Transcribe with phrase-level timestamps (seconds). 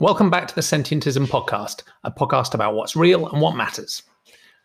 [0.00, 4.02] Welcome back to the Sentientism Podcast, a podcast about what's real and what matters.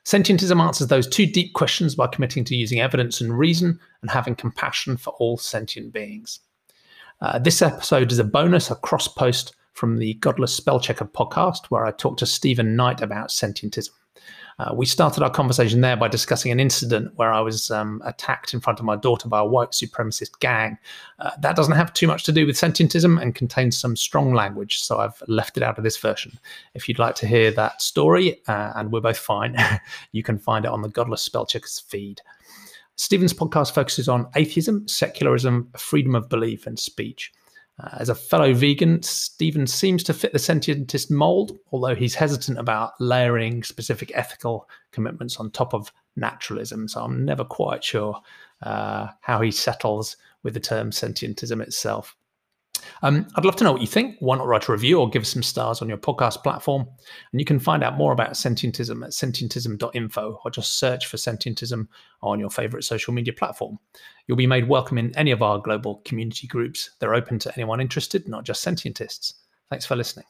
[0.04, 4.34] Sentientism answers those two deep questions by committing to using evidence and reason and having
[4.34, 6.40] compassion for all sentient beings.
[7.22, 11.86] Uh, this episode is a bonus, a cross post from the Godless Spellchecker podcast, where
[11.86, 13.92] I talked to Stephen Knight about sentientism.
[14.60, 18.54] Uh, we started our conversation there by discussing an incident where I was um, attacked
[18.54, 20.78] in front of my daughter by a white supremacist gang.
[21.20, 24.80] Uh, that doesn't have too much to do with sentientism and contains some strong language,
[24.80, 26.38] so I've left it out of this version.
[26.74, 29.56] If you'd like to hear that story, uh, and we're both fine,
[30.12, 32.22] you can find it on the Godless Spellcheckers feed.
[32.98, 37.32] Stephen's podcast focuses on atheism, secularism, freedom of belief, and speech.
[37.80, 42.58] Uh, as a fellow vegan, Stephen seems to fit the sentientist mold, although he's hesitant
[42.58, 46.88] about layering specific ethical commitments on top of naturalism.
[46.88, 48.20] So I'm never quite sure
[48.62, 52.16] uh, how he settles with the term sentientism itself.
[53.02, 54.16] Um, I'd love to know what you think.
[54.20, 56.88] Why not write a review or give us some stars on your podcast platform?
[57.32, 61.88] And you can find out more about sentientism at sentientism.info or just search for sentientism
[62.22, 63.80] on your favorite social media platform.
[64.28, 66.92] You'll be made welcome in any of our global community groups.
[67.00, 69.36] They're open to anyone interested, not just sentientists.
[69.70, 70.26] Thanks for listening.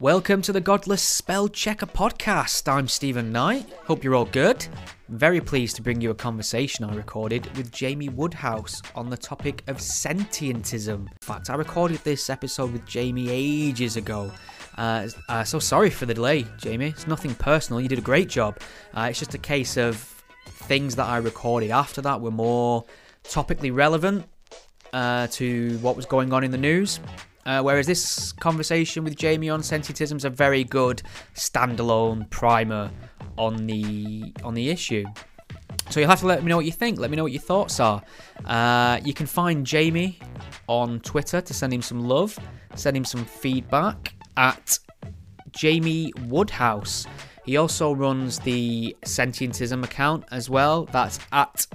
[0.00, 2.72] Welcome to the Godless Spell Checker podcast.
[2.72, 3.68] I'm Stephen Knight.
[3.84, 4.64] Hope you're all good.
[5.08, 9.64] Very pleased to bring you a conversation I recorded with Jamie Woodhouse on the topic
[9.66, 11.00] of sentientism.
[11.00, 14.30] In fact, I recorded this episode with Jamie ages ago.
[14.76, 16.90] Uh, uh, so sorry for the delay, Jamie.
[16.90, 17.80] It's nothing personal.
[17.80, 18.60] You did a great job.
[18.94, 19.96] Uh, it's just a case of
[20.46, 22.84] things that I recorded after that were more
[23.24, 24.26] topically relevant
[24.92, 27.00] uh, to what was going on in the news.
[27.48, 31.02] Uh, whereas this conversation with Jamie on sentientism is a very good
[31.34, 32.90] standalone primer
[33.38, 35.06] on the on the issue.
[35.88, 36.98] So you'll have to let me know what you think.
[36.98, 38.02] Let me know what your thoughts are.
[38.44, 40.18] Uh, you can find Jamie
[40.66, 42.38] on Twitter to send him some love,
[42.74, 44.78] send him some feedback at
[45.50, 47.06] Jamie Woodhouse.
[47.46, 50.84] He also runs the Sentientism account as well.
[50.84, 51.66] That's at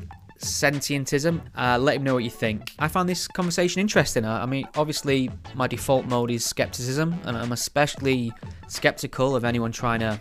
[0.44, 1.42] sentientism.
[1.56, 2.72] Uh, let him know what you think.
[2.80, 4.26] I found this conversation interesting.
[4.26, 8.32] I mean, obviously, my default mode is skepticism, and I'm especially
[8.68, 10.20] skeptical of anyone trying to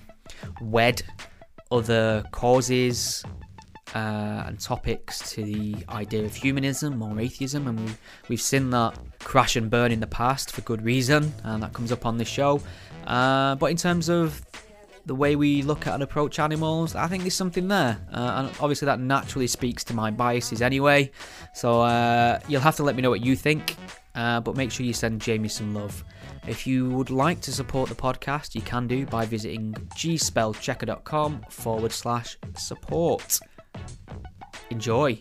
[0.60, 1.02] wed
[1.70, 3.24] other causes
[3.94, 7.94] uh, and topics to the idea of humanism or atheism, and we,
[8.28, 11.92] we've seen that crash and burn in the past for good reason, and that comes
[11.92, 12.60] up on this show.
[13.06, 14.40] Uh, but in terms of
[15.06, 17.98] the way we look at and approach animals, I think there's something there.
[18.12, 21.10] Uh, and obviously, that naturally speaks to my biases anyway.
[21.54, 23.76] So uh, you'll have to let me know what you think.
[24.14, 26.04] Uh, but make sure you send Jamie some love.
[26.46, 31.92] If you would like to support the podcast, you can do by visiting gspellchecker.com forward
[31.92, 33.40] slash support.
[34.70, 35.18] Enjoy.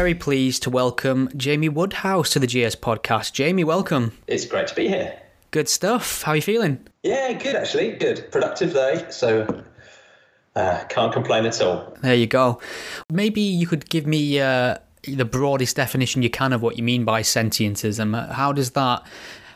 [0.00, 3.34] Very pleased to welcome Jamie Woodhouse to the GS podcast.
[3.34, 4.16] Jamie, welcome.
[4.26, 5.20] It's great to be here.
[5.50, 6.22] Good stuff.
[6.22, 6.88] How are you feeling?
[7.02, 7.90] Yeah, good actually.
[7.96, 8.32] Good.
[8.32, 9.04] Productive day.
[9.10, 9.62] So
[10.56, 11.94] uh, can't complain at all.
[12.00, 12.62] There you go.
[13.12, 17.04] Maybe you could give me uh, the broadest definition you can of what you mean
[17.04, 18.32] by sentientism.
[18.32, 19.02] How does that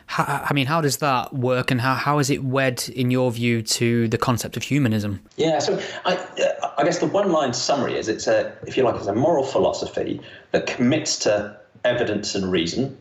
[0.07, 3.31] how, I mean, how does that work, and how, how is it wed, in your
[3.31, 5.21] view, to the concept of humanism?
[5.37, 8.95] Yeah, so I, uh, I guess the one-line summary is it's a, if you like,
[8.95, 10.21] it's a moral philosophy
[10.51, 12.97] that commits to evidence and reason,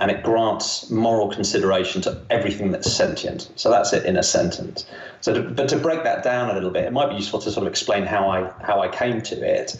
[0.00, 3.48] and it grants moral consideration to everything that's sentient.
[3.54, 4.86] So that's it in a sentence.
[5.20, 7.50] So, to, but to break that down a little bit, it might be useful to
[7.50, 9.76] sort of explain how I how I came to it.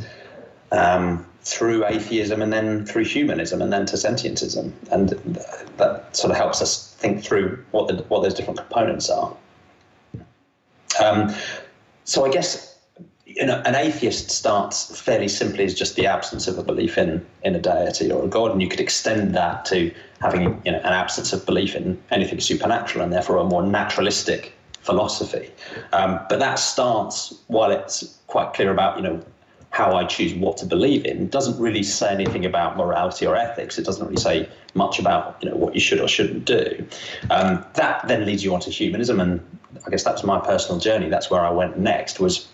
[0.75, 4.73] Um, through atheism and then through humanism and then to sentientism.
[4.91, 5.11] And
[5.77, 9.37] that sort of helps us think through what, the, what those different components are.
[11.03, 11.35] Um,
[12.05, 12.79] so I guess
[13.27, 17.25] you know, an atheist starts fairly simply as just the absence of a belief in,
[17.43, 20.79] in a deity or a god, and you could extend that to having you know,
[20.79, 25.51] an absence of belief in anything supernatural and therefore a more naturalistic philosophy.
[25.93, 29.25] Um, but that stance, while it's quite clear about, you know,
[29.75, 33.77] how I choose what to believe in, doesn't really say anything about morality or ethics.
[33.77, 36.87] It doesn't really say much about, you know, what you should or shouldn't do.
[37.31, 39.41] Um, that then leads you on to humanism, and
[39.85, 41.09] I guess that's my personal journey.
[41.09, 42.47] That's where I went next was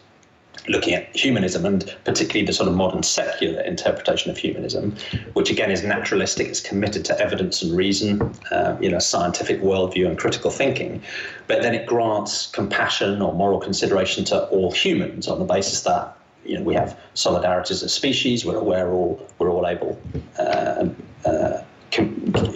[0.69, 4.95] looking at humanism and particularly the sort of modern secular interpretation of humanism,
[5.35, 8.21] which again is naturalistic, it's committed to evidence and reason,
[8.51, 11.03] uh, you know, scientific worldview and critical thinking,
[11.47, 16.17] but then it grants compassion or moral consideration to all humans on the basis that
[16.45, 20.01] you know we have solidarity as a species, we're aware all we're all able.
[20.39, 20.89] Uh,
[21.25, 21.63] uh,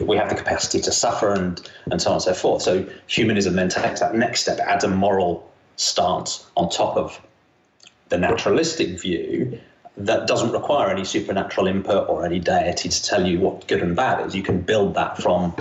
[0.03, 2.63] we have the capacity to suffer and and so on and so forth.
[2.63, 7.21] So humanism then takes that next step, adds a moral stance on top of
[8.09, 9.59] the naturalistic view
[9.97, 13.95] that doesn't require any supernatural input or any deity to tell you what good and
[13.95, 14.35] bad is.
[14.35, 15.55] You can build that from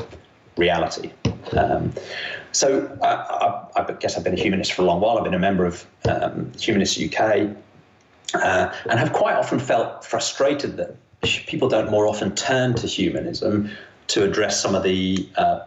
[0.57, 1.11] reality.
[1.55, 1.93] Um,
[2.51, 5.17] so I, I, I, guess I've been a humanist for a long while.
[5.17, 7.55] I've been a member of um, Humanists UK
[8.35, 13.69] uh, and have quite often felt frustrated that people don't more often turn to humanism
[14.07, 15.59] to address some of the uh,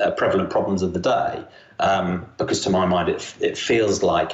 [0.00, 1.44] uh, prevalent problems of the day.
[1.80, 4.32] Um, because to my mind, it, it feels like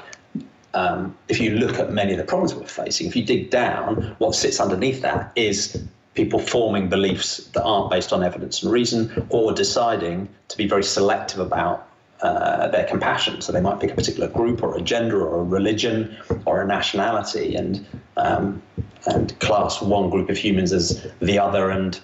[0.73, 4.15] um, if you look at many of the problems we're facing, if you dig down,
[4.19, 5.85] what sits underneath that is
[6.15, 10.85] people forming beliefs that aren't based on evidence and reason or deciding to be very
[10.85, 11.88] selective about
[12.25, 13.41] uh, their compassion.
[13.43, 16.17] So they might pick a particular group or a gender or a religion
[16.47, 17.87] or a nationality and
[18.17, 18.62] um,
[19.06, 22.00] and class one group of humans as the other and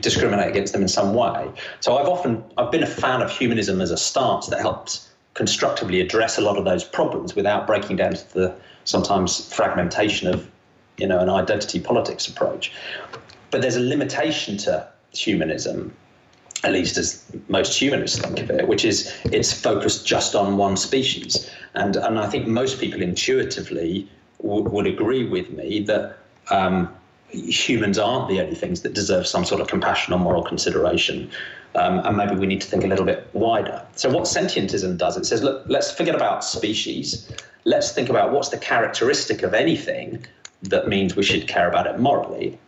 [0.00, 1.48] discriminate against them in some way.
[1.78, 6.00] So I've often I've been a fan of humanism as a stance that helps constructively
[6.00, 8.54] address a lot of those problems without breaking down to the
[8.84, 10.50] sometimes fragmentation of
[10.96, 12.72] you know an identity politics approach.
[13.52, 15.94] But there's a limitation to humanism,
[16.64, 20.76] at least as most humanists think of it, which is it's focused just on one
[20.76, 21.50] species.
[21.74, 24.08] And and I think most people intuitively
[24.42, 26.18] w- would agree with me that
[26.50, 26.88] um,
[27.30, 31.30] humans aren't the only things that deserve some sort of compassion or moral consideration.
[31.74, 33.82] Um, and maybe we need to think a little bit wider.
[33.96, 37.32] So, what sentientism does, it says, look, let's forget about species.
[37.64, 40.26] Let's think about what's the characteristic of anything
[40.64, 42.58] that means we should care about it morally.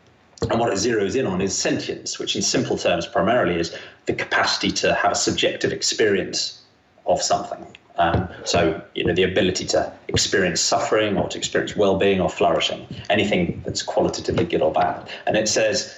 [0.50, 3.76] And what it zeroes in on is sentience, which in simple terms primarily is
[4.06, 6.62] the capacity to have a subjective experience
[7.06, 7.66] of something.
[7.96, 12.86] Um, so, you know, the ability to experience suffering or to experience well-being or flourishing,
[13.08, 15.08] anything that's qualitatively good or bad.
[15.26, 15.96] And it says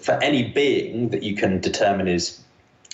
[0.00, 2.40] for any being that you can determine is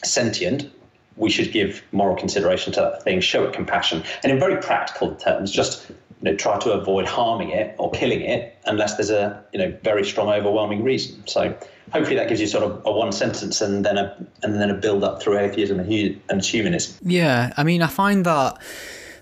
[0.02, 0.70] sentient,
[1.16, 5.14] we should give moral consideration to that thing, show it compassion, and in very practical
[5.14, 5.90] terms, just
[6.22, 9.76] you know, try to avoid harming it or killing it unless there's a you know
[9.82, 11.26] very strong, overwhelming reason.
[11.26, 11.56] So
[11.92, 14.74] hopefully that gives you sort of a one sentence and then a and then a
[14.74, 16.96] build up through atheism and, and humanism.
[17.02, 18.58] Yeah, I mean, I find that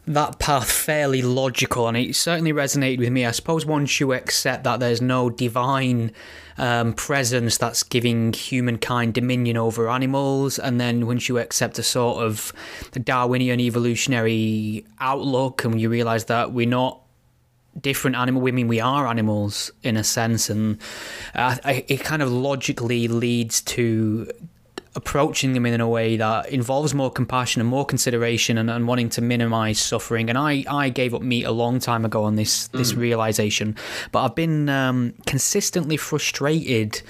[0.07, 3.25] that path fairly logical, and it certainly resonated with me.
[3.25, 6.11] I suppose once you accept that there's no divine
[6.59, 12.25] um, presence that's giving humankind dominion over animals, and then once you accept a sort
[12.25, 12.53] of
[13.05, 17.01] Darwinian evolutionary outlook, and you realise that we're not
[17.81, 18.43] different animal.
[18.43, 20.79] Mean, we are animals in a sense, and
[21.35, 24.31] uh, it kind of logically leads to
[24.94, 29.09] approaching them in a way that involves more compassion and more consideration and, and wanting
[29.09, 30.29] to minimize suffering.
[30.29, 32.99] And I, I gave up meat a long time ago on this this mm.
[32.99, 33.77] realization,
[34.11, 37.03] but I've been um, consistently frustrated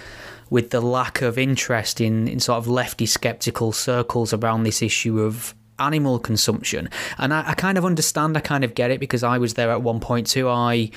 [0.50, 5.20] with the lack of interest in, in sort of lefty skeptical circles around this issue
[5.20, 6.90] of animal consumption.
[7.18, 9.70] And I, I kind of understand, I kind of get it because I was there
[9.70, 10.48] at one point too.
[10.48, 10.90] I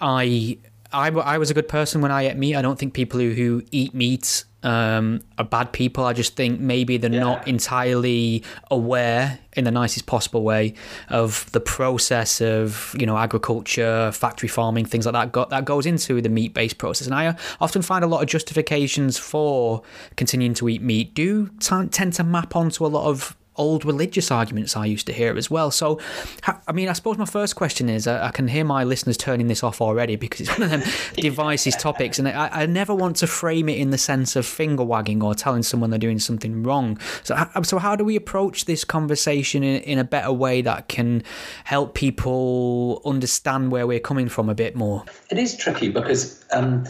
[0.00, 0.58] I
[0.92, 2.54] I, I was a good person when I ate meat.
[2.54, 6.04] I don't think people who, who eat meat um, are bad people.
[6.04, 7.20] I just think maybe they're yeah.
[7.20, 10.74] not entirely aware, in the nicest possible way,
[11.10, 15.32] of the process of you know agriculture, factory farming, things like that.
[15.32, 17.06] Got, that goes into the meat based process.
[17.06, 19.82] And I often find a lot of justifications for
[20.16, 24.30] continuing to eat meat do t- tend to map onto a lot of old religious
[24.30, 25.70] arguments I used to hear as well.
[25.70, 26.00] So,
[26.66, 29.62] I mean, I suppose my first question is I can hear my listeners turning this
[29.62, 30.82] off already because it's one of them
[31.16, 34.84] devices topics, and I, I, never want to frame it in the sense of finger
[34.84, 36.98] wagging or telling someone they're doing something wrong.
[37.22, 41.22] So, so how do we approach this conversation in, in a better way that can
[41.64, 45.04] help people understand where we're coming from a bit more?
[45.30, 46.44] It is tricky because.
[46.52, 46.84] Um,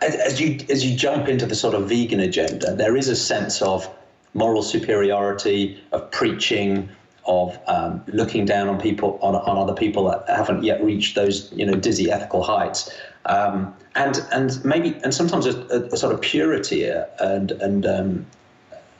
[0.00, 3.16] as, as you as you jump into the sort of vegan agenda, there is a
[3.16, 3.88] sense of
[4.34, 6.88] moral superiority, of preaching,
[7.26, 11.50] of um, looking down on people on, on other people that haven't yet reached those
[11.52, 12.92] you know dizzy ethical heights,
[13.26, 18.26] um, and and maybe and sometimes a, a, sort of purity and and um,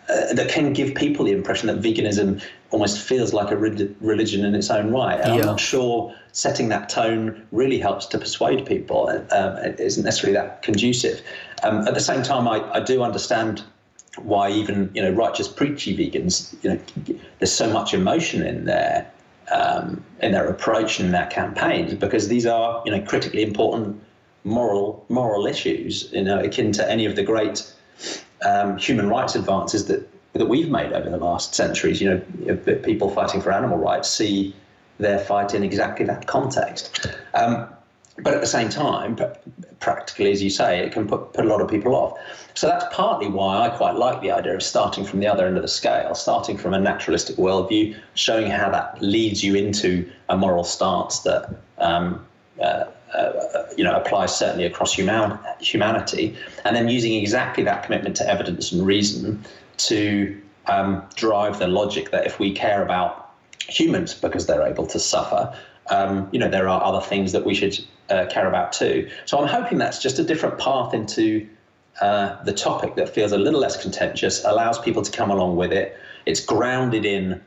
[0.08, 4.54] uh, that can give people the impression that veganism almost feels like a religion in
[4.54, 5.18] its own right.
[5.20, 5.40] And yeah.
[5.40, 9.08] I'm not sure setting that tone really helps to persuade people.
[9.30, 11.22] Um, it isn't necessarily that conducive.
[11.62, 13.64] Um, at the same time, I, I do understand
[14.18, 19.10] why even you know righteous preachy vegans you know there's so much emotion in their
[19.52, 24.00] um, in their approach and their campaigns because these are you know critically important
[24.44, 27.72] moral moral issues you know akin to any of the great
[28.44, 32.00] um, human rights advances that that we've made over the last centuries.
[32.00, 34.54] You know, people fighting for animal rights see
[34.98, 37.08] their fight in exactly that context.
[37.34, 37.68] Um,
[38.18, 39.18] but at the same time,
[39.80, 42.18] practically, as you say, it can put, put a lot of people off.
[42.54, 45.56] So that's partly why I quite like the idea of starting from the other end
[45.56, 50.36] of the scale, starting from a naturalistic worldview, showing how that leads you into a
[50.36, 52.24] moral stance that um,
[52.60, 58.14] uh, uh, you know applies certainly across human, humanity, and then using exactly that commitment
[58.16, 59.44] to evidence and reason
[59.76, 63.32] to um, drive the logic that if we care about
[63.68, 65.56] humans because they're able to suffer,
[65.90, 67.78] um, you know, there are other things that we should
[68.10, 69.10] uh, care about too.
[69.24, 71.46] So I'm hoping that's just a different path into
[72.00, 75.72] uh, the topic that feels a little less contentious, allows people to come along with
[75.72, 75.96] it.
[76.26, 77.40] It's grounded in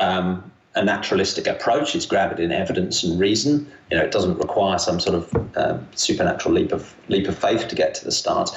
[0.00, 1.94] um, a naturalistic approach.
[1.94, 3.70] It's grounded in evidence and reason.
[3.90, 7.68] You know, it doesn't require some sort of uh, supernatural leap of leap of faith
[7.68, 8.50] to get to the start.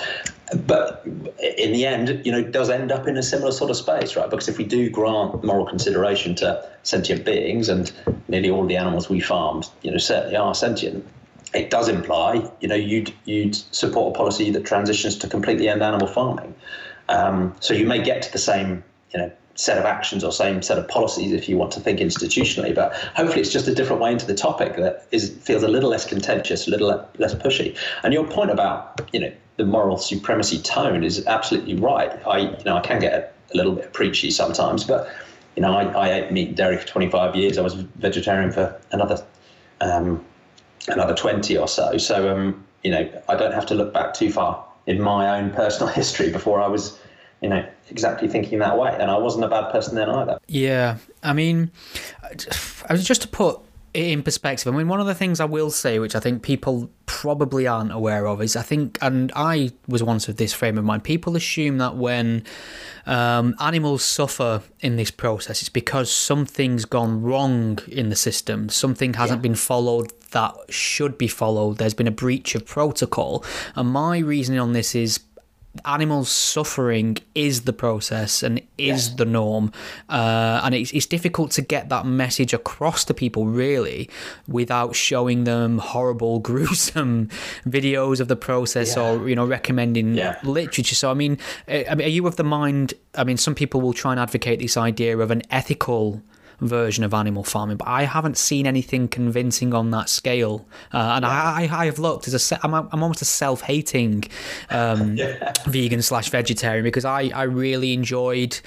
[0.66, 3.76] But in the end, you know, it does end up in a similar sort of
[3.76, 4.30] space, right?
[4.30, 7.92] Because if we do grant moral consideration to sentient beings, and
[8.30, 11.06] nearly all the animals we farmed, you know, certainly are sentient,
[11.54, 15.82] it does imply, you know, you'd you'd support a policy that transitions to completely end
[15.82, 16.54] animal farming.
[17.10, 20.62] Um, so you may get to the same, you know, set of actions or same
[20.62, 22.74] set of policies if you want to think institutionally.
[22.74, 25.90] But hopefully, it's just a different way into the topic that is feels a little
[25.90, 27.78] less contentious, a little less pushy.
[28.04, 32.12] And your point about you know the moral supremacy tone is absolutely right.
[32.28, 35.10] I you know I can get a, little bit preachy sometimes, but
[35.56, 37.58] you know I, I ate meat and dairy for 25 years.
[37.58, 39.26] I was vegetarian for another
[39.80, 40.24] um,
[40.88, 41.98] another 20 or so.
[41.98, 45.52] So um, you know I don't have to look back too far in my own
[45.52, 47.00] personal history before I was
[47.42, 48.96] you know, exactly thinking that way.
[49.00, 50.40] And I wasn't a bad person then either.
[50.48, 50.98] Yeah.
[51.24, 51.72] I mean,
[52.24, 53.60] I was just to put
[53.94, 56.90] in perspective, I mean, one of the things I will say, which I think people
[57.06, 60.84] probably aren't aware of, is I think, and I was once of this frame of
[60.84, 62.44] mind, people assume that when
[63.06, 69.14] um, animals suffer in this process, it's because something's gone wrong in the system, something
[69.16, 69.50] hasn't yeah.
[69.50, 73.44] been followed that should be followed, there's been a breach of protocol.
[73.76, 75.22] And my reasoning on this is
[75.86, 79.16] animals suffering is the process and is yeah.
[79.18, 79.72] the norm
[80.10, 84.10] uh, and it's, it's difficult to get that message across to people really
[84.48, 87.30] without showing them horrible gruesome
[87.66, 89.04] videos of the process yeah.
[89.04, 90.40] or you know recommending yeah.
[90.44, 93.94] literature so i mean uh, are you of the mind i mean some people will
[93.94, 96.22] try and advocate this idea of an ethical
[96.60, 100.68] version of animal farming, but I haven't seen anything convincing on that scale.
[100.94, 104.26] Uh, and I, I, have looked as a, I'm, I'm almost a self-hating
[104.70, 105.54] um, yeah.
[105.66, 108.60] vegan slash vegetarian because I, I really enjoyed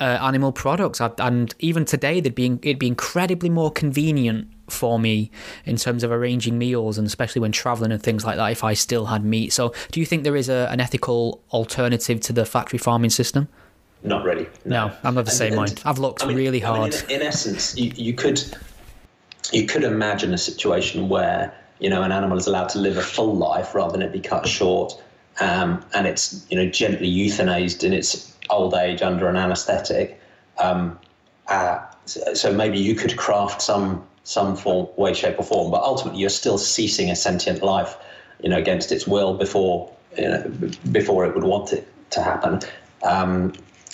[0.00, 4.98] uh, animal products, I, and even today they'd be it'd be incredibly more convenient for
[4.98, 5.30] me
[5.66, 8.74] in terms of arranging meals and especially when traveling and things like that if I
[8.74, 9.52] still had meat.
[9.52, 13.48] So, do you think there is a, an ethical alternative to the factory farming system?
[14.04, 14.46] Not really.
[14.64, 15.82] No, no I'm of the and, same and, mind.
[15.84, 16.94] I've looked I mean, really hard.
[16.94, 18.42] I mean, in, in, essence, you, you could
[19.52, 23.02] you could imagine a situation where you know an animal is allowed to live a
[23.02, 25.02] full life rather than it be cut short,
[25.40, 30.20] um, and it's you know gently euthanized in its old age under an anaesthetic.
[30.58, 30.98] Um,
[31.48, 36.20] uh, so maybe you could craft some some form, way, shape, or form, but ultimately
[36.20, 37.96] you're still ceasing a sentient life,
[38.42, 40.52] you know, against its will before you know,
[40.92, 42.60] before it would want it to happen.
[43.02, 43.52] Um,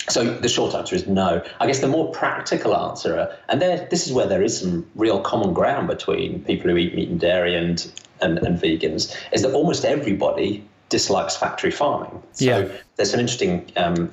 [0.09, 1.43] so the short answer is no.
[1.59, 5.21] I guess the more practical answer, and there, this is where there is some real
[5.21, 7.91] common ground between people who eat meat and dairy and,
[8.21, 12.21] and, and vegans, is that almost everybody dislikes factory farming.
[12.33, 12.67] So yeah.
[12.95, 14.09] there's some interesting um,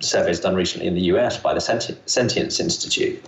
[0.00, 3.22] surveys done recently in the US by the Sentience Institute,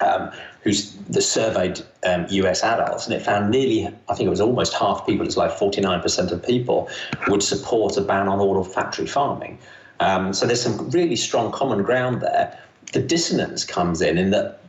[0.00, 0.30] um,
[0.62, 4.74] who's the surveyed um, US adults, and it found nearly, I think it was almost
[4.74, 6.88] half people, it's like 49% of people
[7.28, 9.58] would support a ban on all of factory farming.
[10.00, 12.58] Um, so there's some really strong common ground there.
[12.92, 14.60] The dissonance comes in in that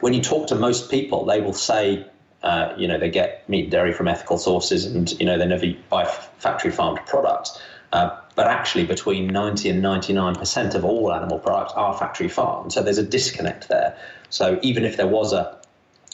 [0.00, 2.06] when you talk to most people, they will say,
[2.42, 5.46] uh, you know, they get meat and dairy from ethical sources and, you know, they
[5.46, 7.60] never buy factory farmed products.
[7.92, 12.72] Uh, but actually, between 90 and 99% of all animal products are factory farmed.
[12.72, 13.96] So there's a disconnect there.
[14.30, 15.58] So even if there was a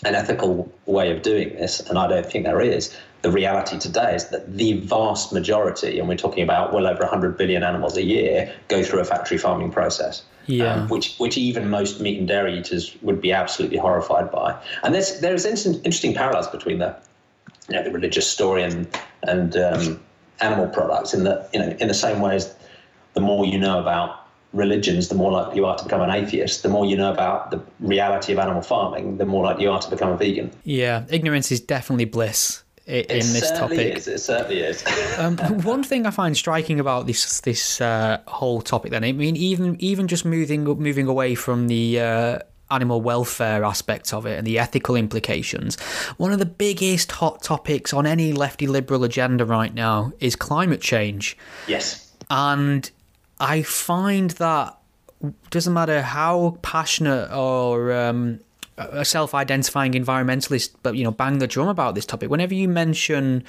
[0.04, 4.14] an ethical way of doing this, and I don't think there is, the reality today
[4.14, 8.02] is that the vast majority, and we're talking about well over 100 billion animals a
[8.02, 10.22] year, go through a factory farming process.
[10.46, 10.74] Yeah.
[10.74, 14.58] Um, which which even most meat and dairy eaters would be absolutely horrified by.
[14.82, 16.96] And there's there's interesting parallels between the
[17.68, 18.88] you know the religious story and
[19.22, 20.00] and um,
[20.40, 22.54] animal products in that you know in the same way as
[23.14, 26.64] the more you know about religions, the more likely you are to become an atheist.
[26.64, 29.78] The more you know about the reality of animal farming, the more likely you are
[29.78, 30.50] to become a vegan.
[30.64, 33.96] Yeah, ignorance is definitely bliss in It this topic.
[33.96, 34.84] Is, it certainly is.
[35.18, 39.36] Um, one thing I find striking about this this uh, whole topic, then, I mean,
[39.36, 42.38] even even just moving moving away from the uh,
[42.70, 45.78] animal welfare aspect of it and the ethical implications,
[46.16, 50.80] one of the biggest hot topics on any lefty liberal agenda right now is climate
[50.80, 52.10] change, yes.
[52.30, 52.90] and
[53.38, 54.78] I find that
[55.50, 58.40] doesn't matter how passionate or um,
[58.80, 62.30] a self-identifying environmentalist, but you know, bang the drum about this topic.
[62.30, 63.44] Whenever you mention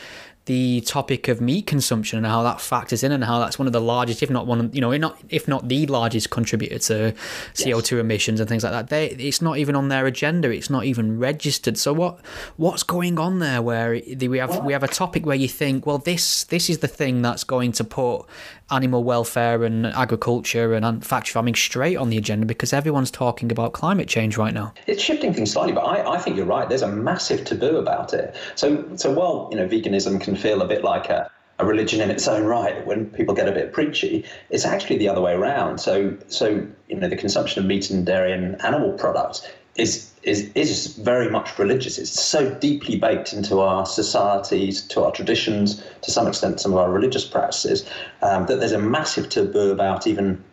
[0.45, 3.74] the topic of meat consumption and how that factors in, and how that's one of
[3.74, 7.13] the largest, if not one, of- you know, not if not the largest contributor to
[7.55, 10.50] CO two emissions and things like that, they it's not even on their agenda.
[10.50, 11.77] It's not even registered.
[11.77, 12.19] So what
[12.57, 13.62] what's going on there?
[13.62, 16.88] Where we have we have a topic where you think, well, this this is the
[16.88, 18.25] thing that's going to put
[18.71, 23.74] animal welfare and agriculture and factory farming straight on the agenda because everyone's talking about
[23.74, 24.74] climate change right now.
[24.88, 26.69] It's shifting things slightly, but I, I think you're right.
[26.69, 28.33] There's a massive taboo about it.
[28.55, 32.09] So, so while you know veganism can feel a bit like a, a religion in
[32.09, 35.79] its own right, when people get a bit preachy, it's actually the other way around.
[35.79, 40.51] So, so you know the consumption of meat and dairy and animal products is is
[40.53, 41.97] is very much religious.
[41.97, 46.79] It's so deeply baked into our societies, to our traditions, to some extent, some of
[46.79, 47.89] our religious practices,
[48.21, 50.43] um, that there's a massive taboo about even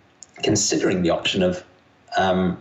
[0.42, 1.64] considering the option of
[2.16, 2.56] um,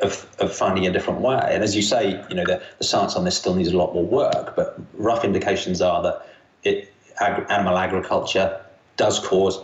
[0.00, 1.40] of, of finding a different way.
[1.50, 3.94] And as you say, you know, the, the science on this still needs a lot
[3.94, 6.26] more work, but rough indications are that
[6.64, 8.60] it, ag- animal agriculture
[8.96, 9.58] does cause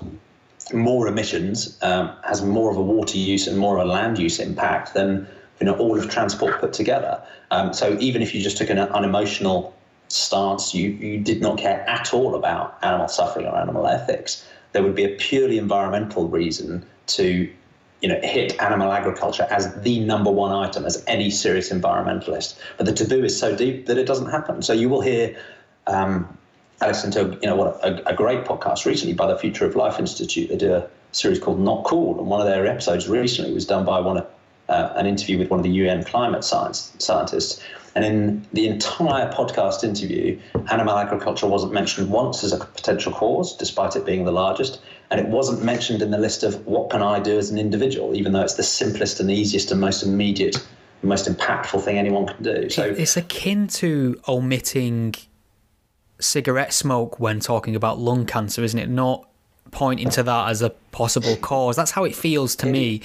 [0.72, 4.38] more emissions, um, has more of a water use and more of a land use
[4.38, 5.26] impact than
[5.60, 7.22] you know all of transport put together.
[7.50, 9.74] Um, so even if you just took an unemotional
[10.08, 14.82] stance, you you did not care at all about animal suffering or animal ethics, there
[14.82, 17.50] would be a purely environmental reason to
[18.00, 22.58] you know, hit animal agriculture as the number one item as any serious environmentalist.
[22.78, 24.62] But the taboo is so deep that it doesn't happen.
[24.62, 25.36] So you will hear
[25.86, 26.38] um,
[26.88, 29.98] listened to you know what a, a great podcast recently by the Future of Life
[29.98, 30.48] Institute.
[30.48, 33.84] They do a series called Not Cool, and one of their episodes recently was done
[33.84, 34.26] by one of
[34.68, 37.62] uh, an interview with one of the UN climate science scientists.
[37.96, 40.38] And in the entire podcast interview,
[40.70, 44.80] animal agriculture wasn't mentioned once as a potential cause, despite it being the largest.
[45.10, 48.14] And it wasn't mentioned in the list of what can I do as an individual,
[48.14, 50.64] even though it's the simplest and easiest and most immediate,
[51.02, 52.70] most impactful thing anyone can do.
[52.70, 55.16] So It's akin to omitting
[56.20, 58.88] cigarette smoke when talking about lung cancer, isn't it?
[58.88, 59.28] Not
[59.70, 61.76] pointing to that as a possible cause.
[61.76, 63.02] That's how it feels to me.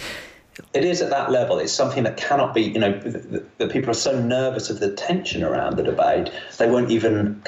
[0.73, 1.59] it is at that level.
[1.59, 5.43] It's something that cannot be, you know, that people are so nervous of the tension
[5.43, 7.41] around the debate, they won't even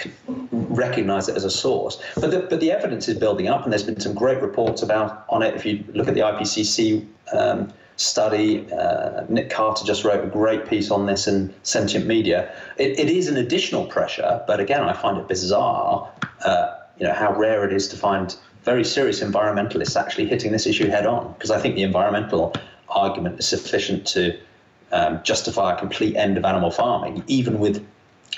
[0.51, 2.01] recognize it as a source.
[2.15, 5.25] But the, but the evidence is building up, and there's been some great reports about
[5.29, 5.55] on it.
[5.55, 10.67] If you look at the IPCC um, study, uh, Nick Carter just wrote a great
[10.67, 12.49] piece on this in Sentient Media.
[12.77, 16.09] It, it is an additional pressure, but again, I find it bizarre,
[16.45, 20.67] uh, you know, how rare it is to find very serious environmentalists actually hitting this
[20.67, 22.53] issue head on, because I think the environmental
[22.89, 24.37] argument is sufficient to
[24.91, 27.85] um, justify a complete end of animal farming, even with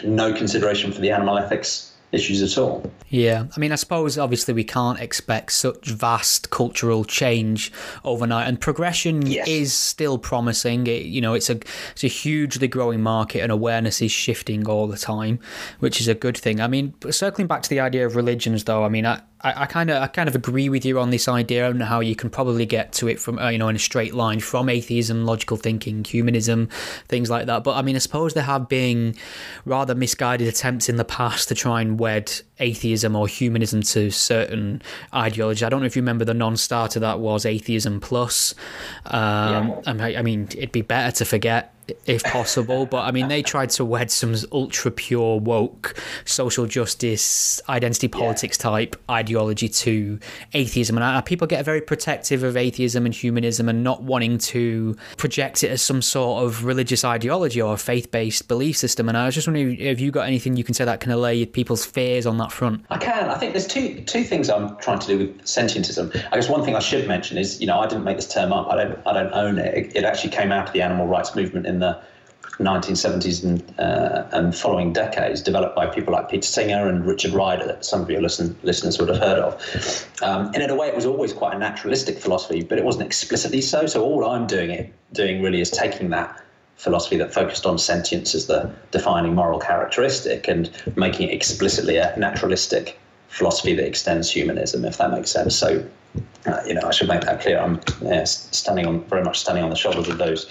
[0.04, 2.92] no consideration for the animal ethics issues at all.
[3.10, 7.72] Yeah, I mean, I suppose obviously we can't expect such vast cultural change
[8.04, 9.48] overnight, and progression Yes.
[9.48, 10.88] is still promising.
[10.88, 11.60] It, you know, it's a
[11.92, 15.40] it's a hugely growing market, and awareness is shifting all the time,
[15.80, 16.60] which is a good thing.
[16.62, 19.22] I mean, circling back to the idea of religions, though, I mean, I.
[19.42, 22.14] I kind of, I kind of agree with you on this idea and how you
[22.16, 25.26] can probably get to it from, uh, you know, in a straight line from atheism,
[25.26, 26.68] logical thinking, humanism,
[27.08, 27.64] things like that.
[27.64, 29.16] But I mean, I suppose there have been
[29.64, 34.82] rather misguided attempts in the past to try and wed atheism or humanism to certain
[35.14, 35.66] ideology.
[35.66, 38.54] I don't know if you remember the non-starter that was atheism plus.
[39.06, 41.74] Um, I mean- I mean, it'd be better to forget
[42.06, 45.96] if possible, but I mean, they tried to wed some ultra pure woke
[46.26, 50.20] social justice, identity politics type ideology to
[50.54, 54.96] atheism, and uh, people get very protective of atheism and humanism and not wanting to
[55.18, 59.10] project it as some sort of religious ideology or faith-based belief system.
[59.10, 61.44] And I was just wondering if you got anything you can say that can allay
[61.46, 62.86] people's fears on that front.
[62.90, 63.30] I can.
[63.30, 66.16] I think there's two two things I'm trying to do with sentientism.
[66.32, 68.52] I guess one thing I should mention is, you know, I didn't make this term
[68.54, 68.68] up.
[68.68, 69.74] I don't I don't own it.
[69.74, 72.00] It, it actually came out of the animal rights movement in the
[72.60, 77.66] 1970s and, uh, and following decades, developed by people like Peter Singer and Richard Ryder,
[77.66, 80.08] that some of your listen, listeners would have heard of.
[80.22, 83.06] Um, and in a way, it was always quite a naturalistic philosophy, but it wasn't
[83.06, 83.86] explicitly so.
[83.86, 86.44] So all I'm doing it doing really is taking that
[86.80, 92.16] philosophy that focused on sentience as the defining moral characteristic and making it explicitly a
[92.18, 95.56] naturalistic philosophy that extends humanism, if that makes sense.
[95.58, 95.86] So,
[96.46, 97.60] uh, you know, I should make that clear.
[97.60, 100.50] I'm yeah, standing on very much standing on the shoulders of those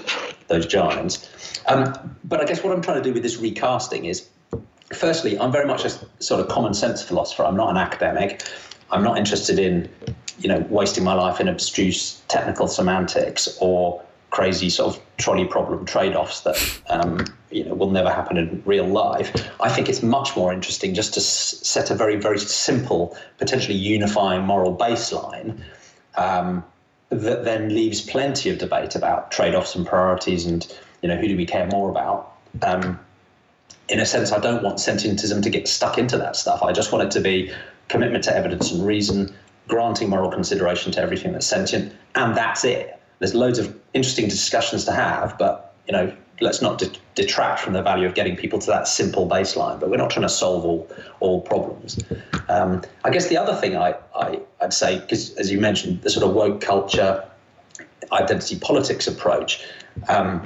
[0.48, 1.26] those giants.
[1.66, 4.28] Um, but I guess what I'm trying to do with this recasting is,
[4.92, 5.90] firstly, I'm very much a
[6.22, 7.44] sort of common sense philosopher.
[7.44, 8.42] I'm not an academic.
[8.90, 9.88] I'm not interested in,
[10.38, 15.84] you know, wasting my life in abstruse technical semantics or crazy sort of trolley problem
[15.84, 19.34] trade-offs that um, you know will never happen in real life.
[19.60, 23.76] I think it's much more interesting just to s- set a very very simple, potentially
[23.76, 25.60] unifying moral baseline
[26.16, 26.64] um,
[27.10, 30.66] that then leaves plenty of debate about trade-offs and priorities and
[31.02, 32.32] you know who do we care more about.
[32.62, 32.98] Um,
[33.88, 36.62] in a sense, I don't want sentientism to get stuck into that stuff.
[36.62, 37.50] I just want it to be
[37.88, 39.34] commitment to evidence and reason,
[39.66, 44.84] granting moral consideration to everything that's sentient, and that's it there's loads of interesting discussions
[44.84, 48.58] to have, but you know, let's not de- detract from the value of getting people
[48.60, 49.80] to that simple baseline.
[49.80, 50.88] But we're not trying to solve all
[51.20, 51.98] all problems.
[52.48, 56.10] Um, I guess the other thing I, I would say, because as you mentioned, the
[56.10, 57.24] sort of woke culture,
[58.12, 59.64] identity politics approach.
[60.08, 60.42] Um,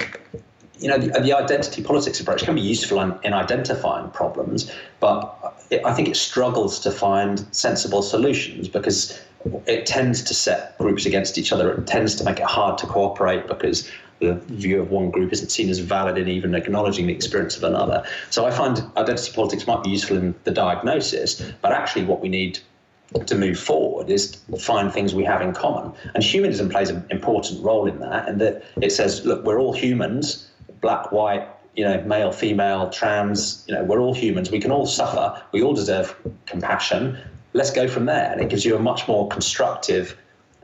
[0.79, 5.55] you know, the, the, identity politics approach can be useful in, in identifying problems, but
[5.69, 9.17] it, I think it struggles to find sensible solutions because
[9.65, 11.73] it tends to set groups against each other.
[11.73, 15.49] It tends to make it hard to cooperate because the view of one group isn't
[15.49, 18.05] seen as valid in even acknowledging the experience of another.
[18.29, 22.29] So I find identity politics might be useful in the diagnosis, but actually what we
[22.29, 22.59] need
[23.25, 25.91] to move forward is find things we have in common.
[26.15, 29.73] And humanism plays an important role in that, and that it says, look, we're all
[29.73, 30.49] humans,
[30.81, 34.51] black, white, you know, male, female, trans, you know, we're all humans.
[34.51, 35.41] We can all suffer.
[35.51, 37.17] We all deserve compassion
[37.53, 38.31] let's go from there.
[38.31, 40.17] And it gives you a much more constructive,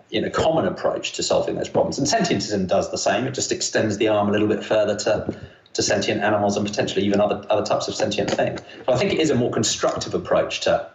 [0.09, 1.97] you know, common approach to solving those problems.
[1.97, 3.25] And sentientism does the same.
[3.25, 5.39] It just extends the arm a little bit further to
[5.73, 8.59] to sentient animals and potentially even other other types of sentient things.
[8.85, 10.89] So I think it is a more constructive approach to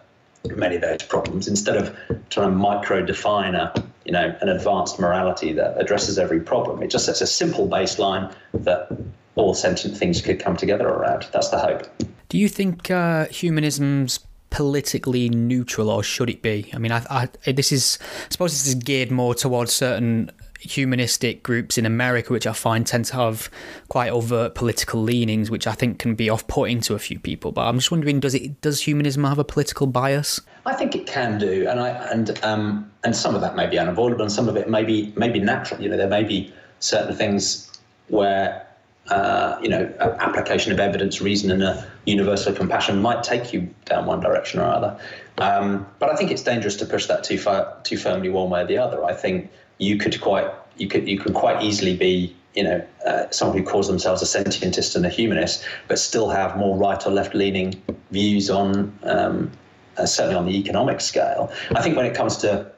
[0.57, 1.97] many of those problems instead of
[2.29, 3.73] trying to micro define a
[4.05, 6.83] you know an advanced morality that addresses every problem.
[6.83, 8.91] It just sets a simple baseline that
[9.37, 11.27] all sentient things could come together around.
[11.33, 11.87] That's the hope.
[12.29, 14.19] Do you think uh, humanism's
[14.55, 16.71] politically neutral, or should it be?
[16.73, 21.43] I mean, I, I, this is, I suppose, this is geared more towards certain humanistic
[21.43, 23.51] groups in America, which I find tend to have
[23.89, 27.51] quite overt political leanings, which I think can be off-putting to a few people.
[27.51, 30.41] But I'm just wondering, does it does humanism have a political bias?
[30.65, 33.77] I think it can do, and I and um and some of that may be
[33.77, 35.83] unavoidable, and some of it may be maybe natural.
[35.83, 37.73] You know, there may be certain things
[38.07, 38.65] where
[39.11, 44.07] uh, you know, application of evidence, reason, and a universal compassion might take you down
[44.07, 44.99] one direction or other.
[45.39, 48.63] Um, but I think it's dangerous to push that too far, too firmly one way
[48.63, 49.05] or the other.
[49.05, 53.29] I think you could quite, you could, you could quite easily be, you know, uh,
[53.31, 57.11] someone who calls themselves a sentientist and a humanist, but still have more right or
[57.11, 59.51] left leaning views on, um,
[59.99, 61.53] uh, certainly on the economic scale.
[61.75, 62.71] I think when it comes to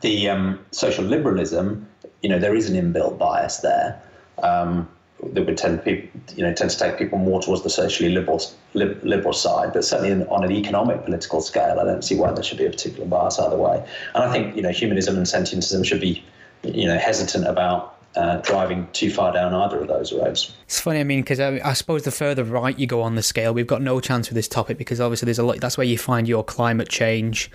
[0.00, 1.86] the um, social liberalism,
[2.22, 4.00] you know, there is an inbuilt bias there.
[4.42, 4.88] Um,
[5.34, 8.40] that would tend people, you know, tend to take people more towards the socially liberal
[8.74, 9.72] liberal side.
[9.72, 12.66] But certainly in, on an economic political scale, I don't see why there should be
[12.66, 13.84] a particular bias either way.
[14.14, 16.24] And I think you know humanism and sentientism should be,
[16.62, 20.52] you know, hesitant about uh, driving too far down either of those roads.
[20.64, 23.22] It's funny, I mean, because I, I, suppose the further right you go on the
[23.22, 25.60] scale, we've got no chance with this topic because obviously there's a lot.
[25.60, 27.48] That's where you find your climate change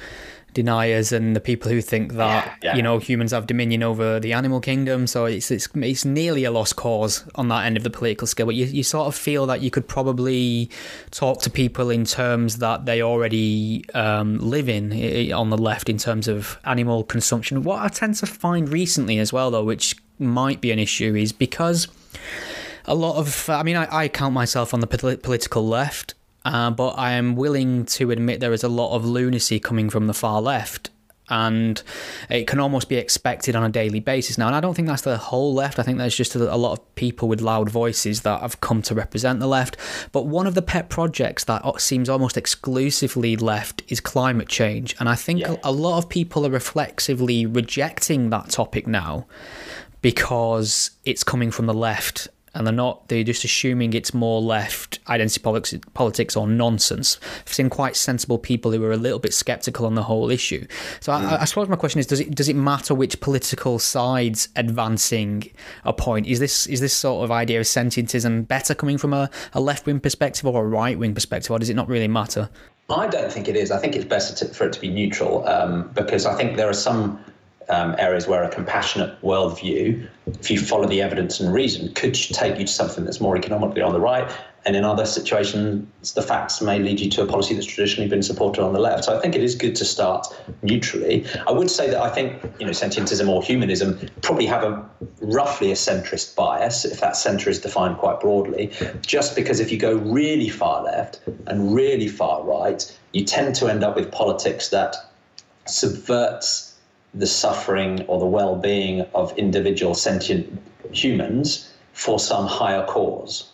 [0.53, 2.75] deniers and the people who think that yeah, yeah.
[2.75, 5.07] you know humans have dominion over the animal kingdom.
[5.07, 8.45] So it's it's it's nearly a lost cause on that end of the political scale.
[8.45, 10.69] But you you sort of feel that you could probably
[11.11, 15.97] talk to people in terms that they already um, live in on the left in
[15.97, 17.63] terms of animal consumption.
[17.63, 21.31] What I tend to find recently as well, though, which might be an issue, is
[21.31, 21.87] because
[22.85, 26.89] a lot of I mean I, I count myself on the political left uh, but
[26.97, 30.41] I am willing to admit there is a lot of lunacy coming from the far
[30.41, 30.89] left.
[31.33, 31.81] And
[32.29, 34.45] it can almost be expected on a daily basis now.
[34.45, 35.79] And I don't think that's the whole left.
[35.79, 38.83] I think there's just a, a lot of people with loud voices that have come
[38.83, 39.75] to represent the left.
[40.11, 44.95] But one of the pet projects that seems almost exclusively left is climate change.
[44.99, 45.55] And I think yeah.
[45.63, 49.25] a lot of people are reflexively rejecting that topic now
[50.03, 54.99] because it's coming from the left and they're not they're just assuming it's more left
[55.09, 57.19] identity politics, politics or nonsense.
[57.45, 60.65] I've seen quite sensible people who are a little bit skeptical on the whole issue.
[60.99, 61.15] So mm.
[61.15, 65.49] I, I, suppose my question is: Does it does it matter which political sides advancing
[65.83, 66.27] a point?
[66.27, 69.85] Is this is this sort of idea of sentientism better coming from a, a left
[69.85, 72.49] wing perspective or a right wing perspective, or does it not really matter?
[72.89, 73.71] I don't think it is.
[73.71, 76.69] I think it's better to, for it to be neutral um, because I think there
[76.69, 77.23] are some
[77.69, 82.57] um, areas where a compassionate worldview, if you follow the evidence and reason, could take
[82.59, 84.31] you to something that's more economically on the right.
[84.65, 88.23] And in other situations, the facts may lead you to a policy that's traditionally been
[88.23, 89.03] supported on the left.
[89.03, 90.25] So I think it is good to start
[90.61, 91.25] neutrally.
[91.47, 95.71] I would say that I think you know sentientism or humanism probably have a roughly
[95.71, 98.71] a centrist bias, if that centre is defined quite broadly.
[99.01, 103.67] Just because if you go really far left and really far right, you tend to
[103.67, 104.95] end up with politics that
[105.65, 106.72] subverts
[107.13, 113.49] the suffering or the well being of individual sentient humans for some higher cause.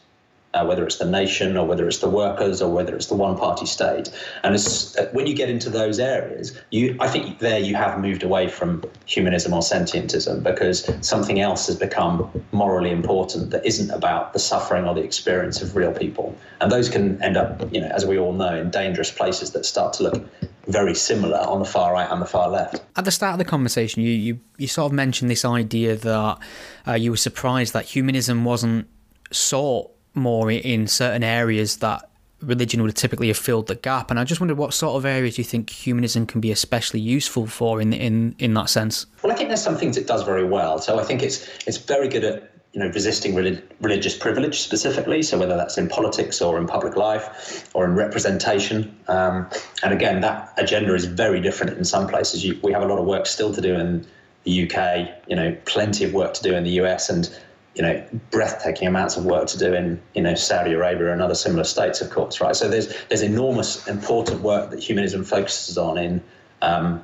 [0.56, 3.38] Uh, whether it's the nation or whether it's the workers or whether it's the one
[3.38, 4.10] party state.
[4.43, 8.24] And uh, when you get into those areas, you, I think there you have moved
[8.24, 14.34] away from humanism or sentientism because something else has become morally important that isn't about
[14.34, 16.36] the suffering or the experience of real people.
[16.62, 19.67] And those can end up, you know, as we all know, in dangerous places that
[19.67, 20.26] start to look
[20.69, 22.82] very similar on the far right and the far left.
[22.95, 26.39] At the start of the conversation, you you, you sort of mentioned this idea that
[26.88, 28.88] uh, you were surprised that humanism wasn't
[29.32, 32.10] sought more in certain areas that
[32.41, 34.10] religion would typically have filled the gap.
[34.10, 37.47] And I just wondered what sort of areas you think humanism can be especially useful
[37.47, 39.05] for in in in that sense.
[39.23, 40.79] Well, I think there's some things it does very well.
[40.79, 45.22] So I think it's it's very good at you know, resisting relig- religious privilege specifically.
[45.22, 48.98] So whether that's in politics or in public life or in representation.
[49.10, 49.50] Um,
[49.84, 52.46] and again, that agenda is very different in some places.
[52.46, 54.08] You, we have a lot of work still to do in
[54.46, 55.10] the UK.
[55.28, 57.30] You know, plenty of work to do in the US, and
[57.76, 61.36] you know, breathtaking amounts of work to do in you know Saudi Arabia and other
[61.36, 62.56] similar states, of course, right?
[62.56, 66.24] So there's there's enormous important work that humanism focuses on in
[66.62, 67.04] um,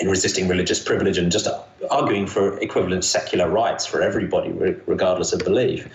[0.00, 1.48] in resisting religious privilege and just
[1.90, 4.52] arguing for equivalent secular rights for everybody,
[4.86, 5.88] regardless of belief.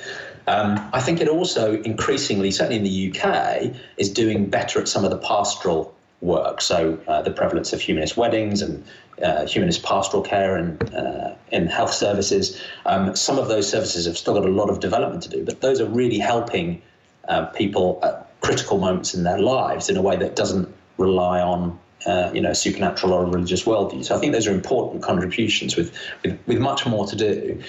[0.48, 5.06] Um, I think it also increasingly, certainly in the UK, is doing better at some
[5.06, 6.62] of the pastoral work.
[6.62, 8.84] So uh, the prevalence of humanist weddings and
[9.22, 12.60] uh, humanist pastoral care and uh, in health services.
[12.86, 15.62] Um, some of those services have still got a lot of development to do, but
[15.62, 16.82] those are really helping
[17.28, 21.80] uh, people at critical moments in their lives in a way that doesn't rely on
[22.06, 24.04] uh, you know, supernatural or religious worldview.
[24.04, 27.62] So I think those are important contributions with, with, with much more to do.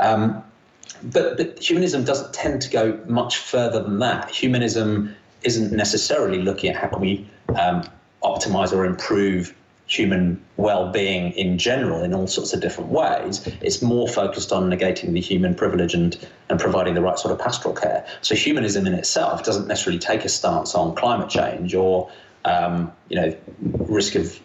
[0.00, 0.42] Um,
[1.02, 4.30] but, but humanism doesn't tend to go much further than that.
[4.30, 7.88] Humanism isn't necessarily looking at how can we um,
[8.22, 9.54] optimize or improve
[9.86, 13.46] human well-being in general in all sorts of different ways.
[13.62, 16.18] It's more focused on negating the human privilege and
[16.50, 18.06] and providing the right sort of pastoral care.
[18.20, 22.10] So humanism in itself doesn't necessarily take a stance on climate change or
[22.48, 23.36] um, you know,
[23.88, 24.38] risk of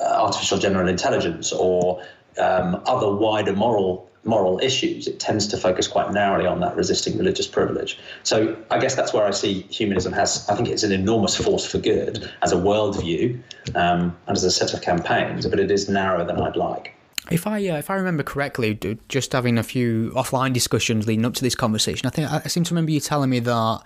[0.00, 2.02] artificial general intelligence or
[2.38, 7.16] um, other wider moral moral issues, it tends to focus quite narrowly on that resisting
[7.16, 7.98] religious privilege.
[8.22, 11.64] So I guess that's where I see humanism has, I think it's an enormous force
[11.64, 13.40] for good as a worldview
[13.74, 16.94] um, and as a set of campaigns, but it is narrower than I'd like.
[17.30, 21.34] If I uh, if I remember correctly, just having a few offline discussions leading up
[21.34, 23.82] to this conversation, I think I seem to remember you telling me that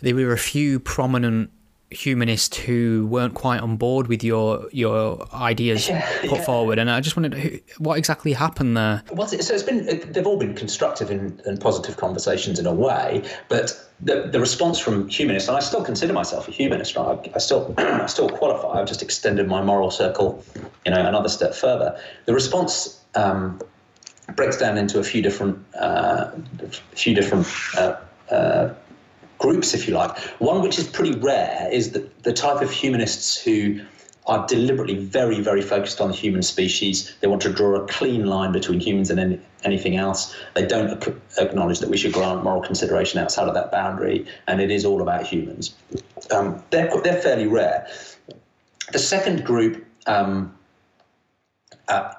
[0.00, 1.50] there were a few prominent
[1.94, 6.44] humanists who weren't quite on board with your your ideas yeah, put yeah.
[6.44, 9.02] forward, and I just wondered who, what exactly happened there.
[9.12, 13.22] Well, so it's been they've all been constructive and, and positive conversations in a way,
[13.48, 17.30] but the, the response from humanists, and I still consider myself a humanist, right?
[17.34, 18.80] I still I still qualify.
[18.80, 20.44] I've just extended my moral circle,
[20.84, 21.98] you know, another step further.
[22.26, 23.00] The response.
[23.14, 23.60] Um,
[24.36, 26.30] breaks down into a few different, uh,
[26.62, 27.96] a few different uh,
[28.30, 28.74] uh,
[29.38, 30.16] groups, if you like.
[30.40, 33.80] One which is pretty rare is the, the type of humanists who
[34.26, 37.14] are deliberately very, very focused on the human species.
[37.20, 40.34] They want to draw a clean line between humans and any, anything else.
[40.54, 41.04] They don't
[41.38, 45.02] acknowledge that we should grant moral consideration outside of that boundary, and it is all
[45.02, 45.74] about humans.
[46.30, 47.86] Um, they're, they're fairly rare.
[48.92, 50.54] The second group um,
[51.88, 52.14] uh,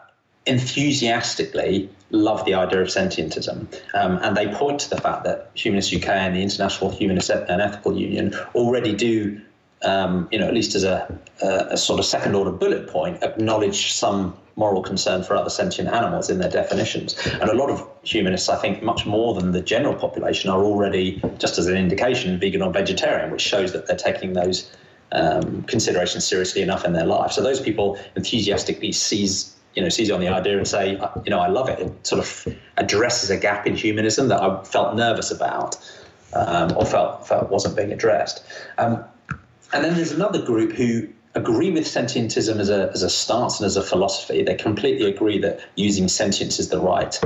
[0.45, 3.67] enthusiastically love the idea of sentientism.
[3.93, 7.61] Um, and they point to the fact that Humanist UK and the International Humanist and
[7.61, 9.41] Ethical Union already do,
[9.83, 13.21] um, you know, at least as a, a, a, sort of second order bullet point,
[13.23, 17.15] acknowledge some moral concern for other sentient animals in their definitions.
[17.41, 21.21] And a lot of humanists, I think, much more than the general population, are already,
[21.37, 24.71] just as an indication, vegan or vegetarian, which shows that they're taking those
[25.11, 27.31] um, considerations seriously enough in their life.
[27.31, 31.29] So those people enthusiastically seize you know seize on the idea and say, uh, you
[31.29, 31.79] know, I love it.
[31.79, 35.77] It sort of addresses a gap in humanism that I felt nervous about,
[36.33, 38.43] um, or felt felt wasn't being addressed.
[38.77, 39.03] Um,
[39.73, 43.65] and then there's another group who agree with sentientism as a as a stance and
[43.65, 44.43] as a philosophy.
[44.43, 47.19] They completely agree that using sentience is the right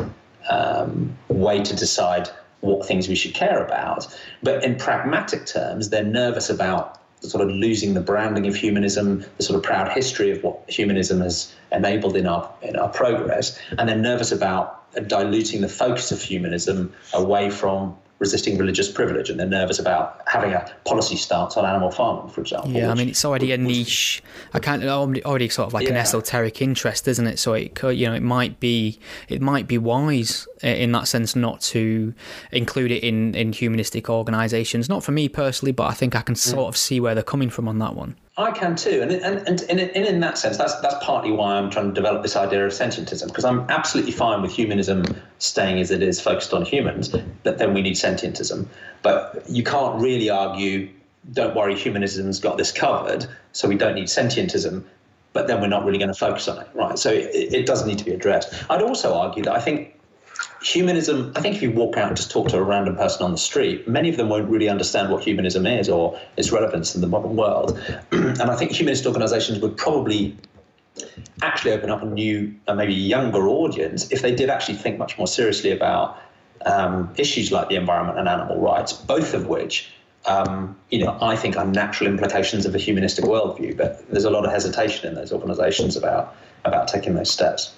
[0.50, 2.30] um, way to decide
[2.62, 4.08] what things we should care about.
[4.44, 9.44] But in pragmatic terms, they're nervous about sort of losing the branding of humanism, the
[9.44, 13.90] sort of proud history of what humanism has enabled in our in our progress, and
[13.90, 14.76] they're nervous about
[15.08, 20.52] diluting the focus of humanism away from resisting religious privilege and they're nervous about having
[20.52, 22.70] a policy stance on animal farming, for example.
[22.70, 24.22] Yeah, I mean, it's already a niche.
[24.54, 25.92] I can't already sort of like yeah.
[25.92, 27.40] an esoteric interest, isn't it?
[27.40, 31.36] So it could, you know, it might be it might be wise in that sense
[31.36, 32.14] not to
[32.52, 34.90] include it in in humanistic organisations.
[34.90, 36.38] Not for me personally, but I think I can mm.
[36.38, 38.16] sort of see where they're coming from on that one.
[38.40, 41.70] I can too, and and and, and in that sense, that's that's partly why I'm
[41.70, 45.04] trying to develop this idea of sentientism because I'm absolutely fine with humanism
[45.40, 47.10] staying as it is, focused on humans.
[47.44, 48.66] But then we need sentientism.
[49.02, 50.90] But you can't really argue,
[51.34, 54.84] don't worry, humanism's got this covered, so we don't need sentientism.
[55.34, 56.98] But then we're not really going to focus on it, right?
[56.98, 58.54] So it, it does need to be addressed.
[58.70, 59.99] I'd also argue that I think
[60.62, 63.32] humanism, I think if you walk out and just talk to a random person on
[63.32, 67.02] the street, many of them won't really understand what humanism is or its relevance in
[67.02, 67.80] the modern world.
[68.12, 70.36] and I think humanist organizations would probably
[71.42, 75.18] actually open up a new, uh, maybe younger audience if they did actually think much
[75.18, 76.20] more seriously about
[76.66, 79.92] um, issues like the environment and animal rights, both of which.
[80.26, 84.30] Um, you know, I think are natural implications of a humanistic worldview, but there's a
[84.30, 87.74] lot of hesitation in those organisations about about taking those steps.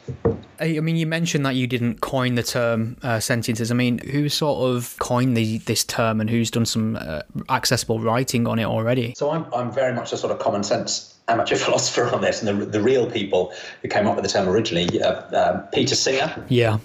[0.59, 3.71] I mean, you mentioned that you didn't coin the term uh, sentientism.
[3.71, 7.99] I mean, who sort of coined the, this term and who's done some uh, accessible
[7.99, 9.13] writing on it already?
[9.17, 12.61] So I'm, I'm very much a sort of common sense amateur philosopher on this, and
[12.61, 16.45] the, the real people who came up with the term originally, uh, uh, Peter Singer.
[16.49, 16.77] Yeah.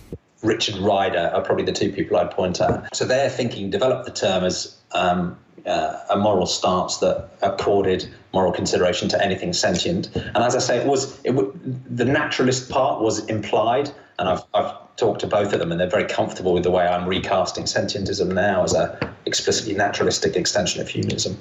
[0.42, 2.94] Richard Ryder are probably the two people I'd point at.
[2.94, 8.52] So their thinking developed the term as um, uh, a moral stance that accorded moral
[8.52, 10.14] consideration to anything sentient.
[10.14, 11.52] And as I say, it was it w-
[11.90, 15.88] the naturalist part was implied, and I've, I've talked to both of them, and they're
[15.88, 20.88] very comfortable with the way I'm recasting sentientism now as a explicitly naturalistic extension of
[20.88, 21.40] humanism.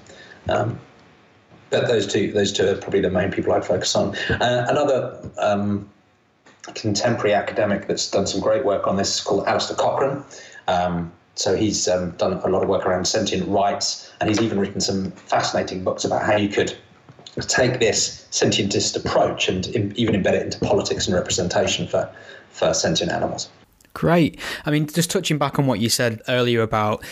[0.49, 0.80] Um,
[1.69, 4.15] but those two, those two are probably the main people I'd focus on.
[4.30, 5.89] Uh, another um,
[6.73, 10.23] contemporary academic that's done some great work on this is called Alasdair Cochrane.
[10.67, 14.60] Um, so he's um, done a lot of work around sentient rights, and he's even
[14.60, 16.76] written some fascinating books about how you could
[17.41, 19.67] take this sentientist approach and
[19.98, 22.10] even embed it into politics and representation for,
[22.50, 23.50] for sentient animals.
[23.93, 24.39] Great.
[24.65, 27.04] I mean, just touching back on what you said earlier about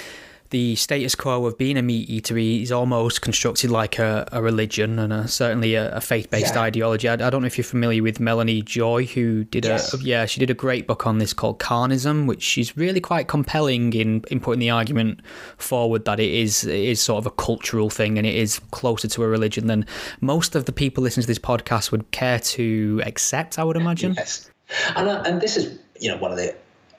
[0.54, 5.00] the status quo of being a meat eater is almost constructed like a, a religion
[5.00, 6.62] and a, certainly a, a faith based yeah.
[6.62, 7.10] ideology.
[7.10, 9.96] I, I, don't know if you're familiar with Melanie Joy, who did yes.
[9.96, 13.28] a yeah she did a great book on this called Carnism, which is really quite
[13.28, 15.22] compelling in, in putting the argument
[15.58, 19.08] forward that it is it is sort of a cultural thing and it is closer
[19.08, 19.88] to a religion than
[20.22, 23.58] most of the people listening to this podcast would care to accept.
[23.58, 24.14] I would imagine.
[24.14, 24.52] Yes,
[24.96, 26.56] and uh, and this is you know one of the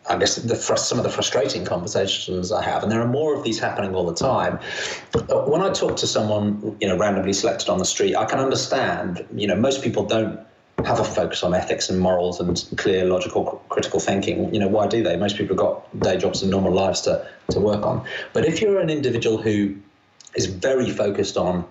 [0.08, 3.42] I guess the, some of the frustrating conversations I have, and there are more of
[3.42, 4.58] these happening all the time.
[5.14, 8.38] Uh, when I talk to someone, you know, randomly selected on the street, I can
[8.38, 9.24] understand.
[9.34, 10.38] You know, most people don't
[10.84, 14.52] have a focus on ethics and morals and clear, logical, critical thinking.
[14.52, 15.16] You know, why do they?
[15.16, 18.04] Most people have got day jobs and normal lives to to work on.
[18.32, 19.74] But if you're an individual who
[20.34, 21.64] is very focused on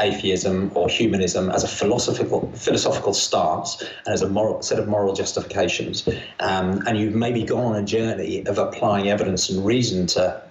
[0.00, 5.14] atheism or humanism as a philosophical philosophical stance and as a moral set of moral
[5.14, 6.08] justifications,
[6.40, 10.42] um, and you've maybe gone on a journey of applying evidence and reason to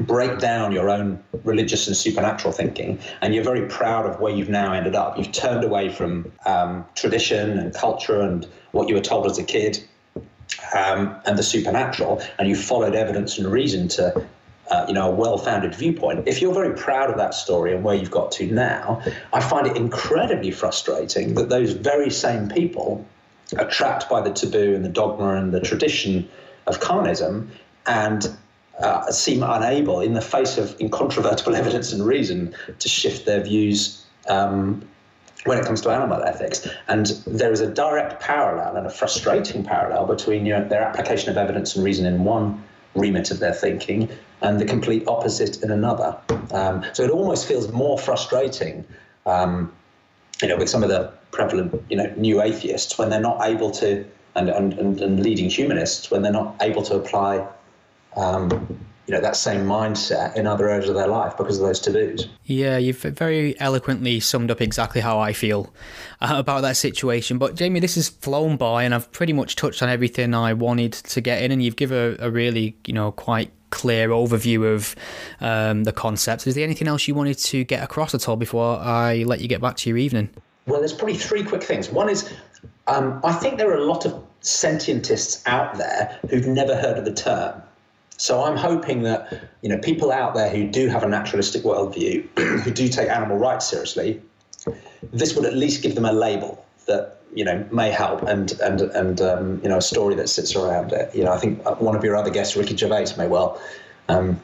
[0.00, 4.48] break down your own religious and supernatural thinking, and you're very proud of where you've
[4.48, 5.16] now ended up.
[5.16, 9.44] You've turned away from um, tradition and culture and what you were told as a
[9.44, 9.82] kid.
[10.76, 14.24] Um, and the supernatural, and you followed evidence and reason to
[14.74, 16.26] uh, you know, a well-founded viewpoint.
[16.26, 19.00] If you're very proud of that story and where you've got to now,
[19.32, 23.06] I find it incredibly frustrating that those very same people
[23.56, 26.28] are trapped by the taboo and the dogma and the tradition
[26.66, 27.48] of carnism
[27.86, 28.36] and
[28.80, 34.04] uh, seem unable, in the face of incontrovertible evidence and reason, to shift their views
[34.28, 34.82] um,
[35.44, 36.66] when it comes to animal ethics.
[36.88, 41.30] And there is a direct parallel and a frustrating parallel between you know, their application
[41.30, 44.08] of evidence and reason in one remit of their thinking
[44.44, 46.16] and the complete opposite in another.
[46.52, 48.84] Um, so it almost feels more frustrating,
[49.24, 49.72] um,
[50.42, 53.70] you know, with some of the prevalent, you know, new atheists when they're not able
[53.72, 54.04] to,
[54.36, 57.46] and, and, and, leading humanists when they're not able to apply
[58.16, 58.50] um,
[59.06, 62.26] you know that same mindset in other areas of their life because of those taboos.
[62.44, 65.72] Yeah, you've very eloquently summed up exactly how I feel
[66.20, 67.36] uh, about that situation.
[67.36, 70.94] But Jamie, this has flown by, and I've pretty much touched on everything I wanted
[70.94, 74.94] to get in, and you've given a, a really, you know, quite clear overview of
[75.40, 76.46] um, the concepts.
[76.46, 79.48] Is there anything else you wanted to get across at all before I let you
[79.48, 80.30] get back to your evening?
[80.66, 81.90] Well, there's probably three quick things.
[81.90, 82.32] One is,
[82.86, 87.04] um, I think there are a lot of sentientists out there who've never heard of
[87.04, 87.60] the term.
[88.16, 92.26] So I'm hoping that you know people out there who do have a naturalistic worldview,
[92.62, 94.22] who do take animal rights seriously,
[95.12, 98.80] this would at least give them a label that you know may help and and
[98.80, 101.14] and um, you know a story that sits around it.
[101.14, 103.60] You know, I think one of your other guests, Ricky Gervais, may well.
[104.08, 104.40] Um,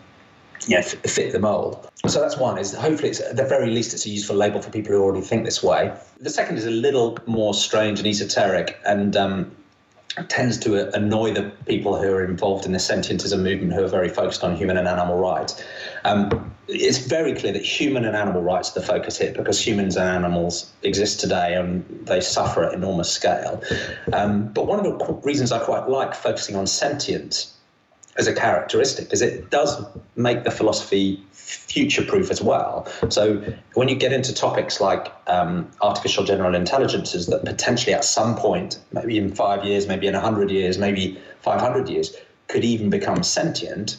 [0.76, 1.88] know, fit the mold.
[2.06, 2.58] So that's one.
[2.58, 5.24] Is hopefully it's at the very least it's a useful label for people who already
[5.24, 5.92] think this way.
[6.18, 9.50] The second is a little more strange and esoteric, and um,
[10.28, 14.08] tends to annoy the people who are involved in the sentientism movement who are very
[14.08, 15.62] focused on human and animal rights.
[16.04, 19.96] Um, it's very clear that human and animal rights are the focus here because humans
[19.96, 23.62] and animals exist today and they suffer at enormous scale.
[24.12, 27.56] Um, but one of the reasons I quite like focusing on sentience
[28.16, 29.84] as a characteristic because it does
[30.16, 32.86] make the philosophy future proof as well.
[33.08, 33.42] So
[33.74, 38.78] when you get into topics like um, artificial general intelligences that potentially at some point,
[38.92, 42.14] maybe in five years, maybe in 100 years, maybe 500 years,
[42.48, 43.96] could even become sentient,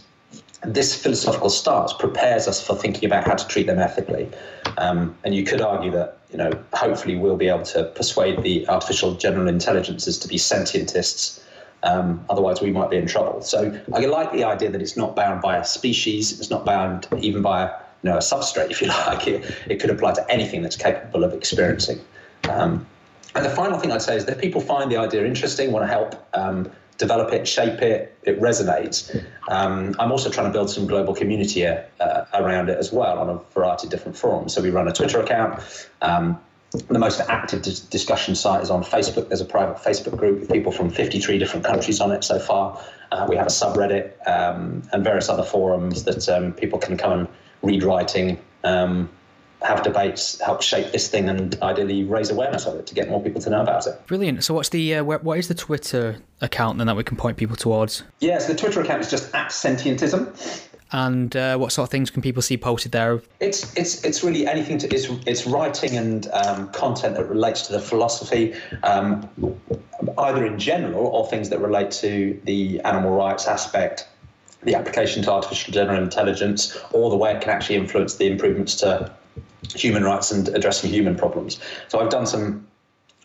[0.64, 4.30] this philosophical stance prepares us for thinking about how to treat them ethically.
[4.78, 8.68] Um, and you could argue that, you know, hopefully we'll be able to persuade the
[8.68, 11.44] artificial general intelligences to be sentientists
[11.84, 13.42] um, otherwise, we might be in trouble.
[13.42, 16.40] So I like the idea that it's not bound by a species.
[16.40, 17.68] It's not bound even by a,
[18.04, 19.28] you know, a substrate, if you like.
[19.28, 22.00] It, it could apply to anything that's capable of experiencing.
[22.50, 22.86] Um,
[23.36, 25.84] and the final thing I'd say is that if people find the idea interesting, want
[25.84, 29.24] to help um, develop it, shape it, it resonates.
[29.50, 31.84] Um, I'm also trying to build some global community uh,
[32.34, 34.54] around it as well on a variety of different forums.
[34.54, 35.60] So we run a Twitter account.
[36.02, 36.40] Um,
[36.72, 39.28] the most active dis- discussion site is on Facebook.
[39.28, 42.82] There's a private Facebook group with people from 53 different countries on it so far.
[43.12, 47.12] Uh, we have a subreddit um, and various other forums that um, people can come
[47.12, 47.28] and
[47.62, 49.10] read writing, um,
[49.62, 53.22] have debates, help shape this thing, and ideally raise awareness of it to get more
[53.22, 54.08] people to know about it.
[54.08, 54.44] Brilliant.
[54.44, 57.58] So, what's the uh, what is the Twitter account then that we can point people
[57.58, 58.04] towards?
[58.22, 62.22] Yes, the Twitter account is just at Sentientism and uh, what sort of things can
[62.22, 63.22] people see posted there?
[63.40, 67.74] It's it's it's really anything to it's it's writing and um, content that relates to
[67.74, 69.28] the philosophy, um,
[70.18, 74.08] either in general or things that relate to the animal rights aspect,
[74.64, 78.76] the application to artificial general intelligence, or the way it can actually influence the improvements
[78.76, 79.12] to
[79.76, 81.60] human rights and addressing human problems.
[81.88, 82.68] So I've done some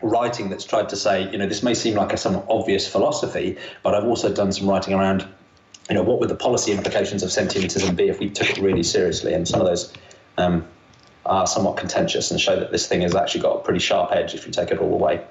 [0.02, 3.56] writing that's tried to say, you know, this may seem like a somewhat obvious philosophy,
[3.82, 5.26] but I've also done some writing around
[5.88, 8.82] you know, what would the policy implications of sentientism be if we took it really
[8.82, 9.34] seriously?
[9.34, 9.92] And some of those
[10.36, 10.66] um,
[11.24, 14.34] are somewhat contentious and show that this thing has actually got a pretty sharp edge
[14.34, 15.24] if you take it all away.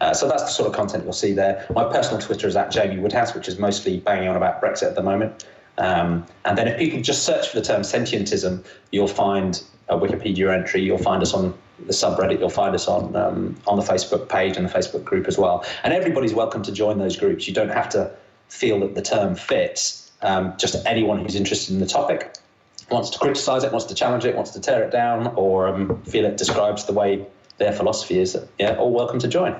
[0.00, 1.66] Uh, so that's the sort of content you'll see there.
[1.74, 4.94] My personal Twitter is at Jamie Woodhouse, which is mostly banging on about Brexit at
[4.94, 5.44] the moment.
[5.78, 10.54] Um, and then if people just search for the term sentientism, you'll find a Wikipedia
[10.54, 10.82] entry.
[10.82, 11.54] You'll find us on
[11.86, 12.38] the subreddit.
[12.40, 15.64] You'll find us on um, on the Facebook page and the Facebook group as well.
[15.82, 17.46] And everybody's welcome to join those groups.
[17.48, 18.10] You don't have to
[18.50, 20.10] feel that the term fits.
[20.22, 22.36] Um, just anyone who's interested in the topic
[22.90, 26.02] wants to criticize it, wants to challenge it, wants to tear it down, or um,
[26.02, 27.24] feel it describes the way
[27.58, 28.36] their philosophy is.
[28.58, 29.56] Yeah, all welcome to join.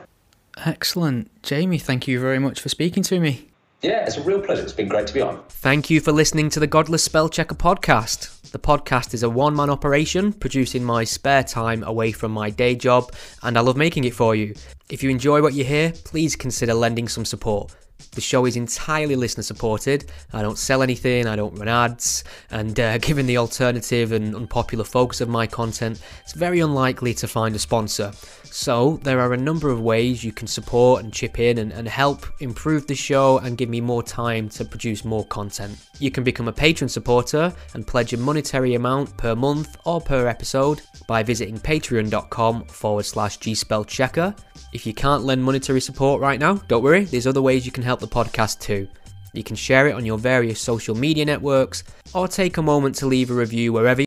[0.67, 1.31] Excellent.
[1.43, 3.47] Jamie, thank you very much for speaking to me.
[3.83, 4.63] Yeah, it's a real pleasure.
[4.63, 5.43] It's been great to be on.
[5.49, 8.51] Thank you for listening to the Godless Spellchecker podcast.
[8.51, 12.51] The podcast is a one man operation produced in my spare time away from my
[12.51, 13.13] day job,
[13.43, 14.55] and I love making it for you.
[14.91, 17.75] If you enjoy what you hear, please consider lending some support.
[18.13, 20.11] The show is entirely listener supported.
[20.33, 24.85] I don't sell anything, I don't run ads, and uh, given the alternative and unpopular
[24.85, 28.13] focus of my content, it's very unlikely to find a sponsor.
[28.45, 31.87] So, there are a number of ways you can support and chip in and, and
[31.87, 35.77] help improve the show and give me more time to produce more content.
[35.99, 40.27] You can become a patron supporter and pledge a monetary amount per month or per
[40.27, 44.37] episode by visiting patreon.com forward slash gspellchecker.
[44.73, 47.83] If you can't lend monetary support right now, don't worry, there's other ways you can
[47.83, 48.87] help the podcast too.
[49.35, 51.83] You can share it on your various social media networks
[52.15, 54.03] or take a moment to leave a review wherever.
[54.03, 54.07] you.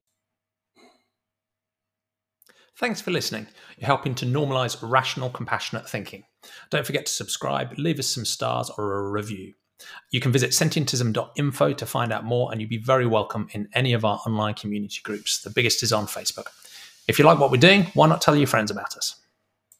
[2.77, 3.47] Thanks for listening.
[3.77, 6.23] You're helping to normalize rational, compassionate thinking.
[6.69, 9.53] Don't forget to subscribe, leave us some stars or a review.
[10.11, 13.93] You can visit sentientism.info to find out more, and you'd be very welcome in any
[13.93, 15.41] of our online community groups.
[15.41, 16.47] The biggest is on Facebook.
[17.07, 19.22] If you like what we're doing, why not tell your friends about us?